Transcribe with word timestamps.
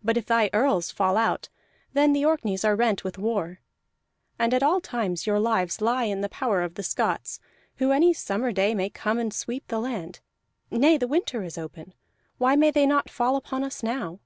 But 0.00 0.16
if 0.16 0.26
thy 0.26 0.48
earls 0.52 0.92
fall 0.92 1.16
out, 1.16 1.48
then 1.92 2.12
the 2.12 2.24
Orkneys 2.24 2.64
are 2.64 2.76
rent 2.76 3.02
with 3.02 3.18
war. 3.18 3.58
And 4.38 4.54
at 4.54 4.62
all 4.62 4.80
times 4.80 5.26
your 5.26 5.40
lives 5.40 5.80
lie 5.80 6.04
in 6.04 6.20
the 6.20 6.28
power 6.28 6.62
of 6.62 6.74
the 6.76 6.84
Scots, 6.84 7.40
who 7.78 7.90
any 7.90 8.14
summer 8.14 8.52
day 8.52 8.76
may 8.76 8.88
come 8.90 9.18
and 9.18 9.34
sweep 9.34 9.66
the 9.66 9.80
land. 9.80 10.20
Nay, 10.70 10.96
the 10.96 11.08
winter 11.08 11.42
is 11.42 11.58
open: 11.58 11.94
why 12.38 12.54
may 12.54 12.70
they 12.70 12.86
not 12.86 13.10
fall 13.10 13.34
upon 13.34 13.64
us 13.64 13.82
now?" 13.82 14.20